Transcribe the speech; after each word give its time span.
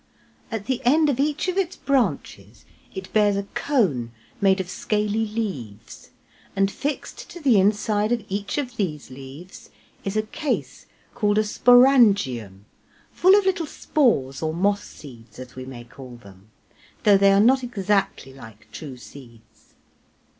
At 0.49 0.65
the 0.65 0.81
end 0.83 1.09
of 1.11 1.19
each 1.19 1.47
of 1.47 1.59
its 1.59 1.75
branches 1.75 2.65
it 2.95 3.13
bears 3.13 3.35
a 3.37 3.43
cone 3.53 4.11
made 4.41 4.59
of 4.59 4.67
scaly 4.67 5.27
leaves; 5.27 6.09
and 6.55 6.71
fixed 6.71 7.29
to 7.29 7.39
the 7.39 7.59
inside 7.59 8.11
of 8.11 8.25
each 8.27 8.57
of 8.57 8.77
these 8.77 9.11
leaves 9.11 9.69
is 10.03 10.17
a 10.17 10.23
case 10.23 10.87
called 11.13 11.37
a 11.37 11.43
sporangium, 11.43 12.65
full 13.11 13.35
of 13.37 13.45
little 13.45 13.67
spores 13.67 14.41
or 14.41 14.55
moss 14.55 14.83
seeds, 14.83 15.37
as 15.37 15.55
we 15.55 15.65
may 15.65 15.83
call 15.83 16.15
them, 16.15 16.49
though 17.03 17.15
they 17.19 17.31
are 17.31 17.39
not 17.39 17.61
exactly 17.61 18.33
like 18.33 18.71
true 18.71 18.97
seeds. 18.97 19.75